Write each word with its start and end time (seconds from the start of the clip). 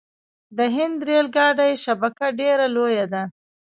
د 0.57 0.59
هند 0.75 0.97
ریل 1.07 1.27
ګاډي 1.35 1.71
شبکه 1.85 2.27
ډیره 2.39 2.65
لویه 2.75 3.05
ده. 3.13 3.23